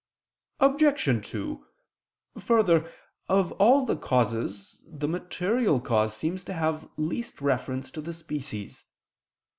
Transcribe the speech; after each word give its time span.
Obj. 0.59 1.27
2: 1.31 1.63
Further, 2.39 2.91
of 3.29 3.51
all 3.51 3.85
the 3.85 3.95
causes 3.95 4.81
the 4.87 5.07
material 5.07 5.79
cause 5.79 6.17
seems 6.17 6.43
to 6.45 6.53
have 6.53 6.89
least 6.97 7.39
reference 7.39 7.91
to 7.91 8.01
the 8.01 8.13
species. 8.13 8.85